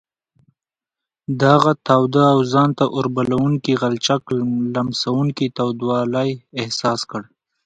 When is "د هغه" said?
1.39-1.73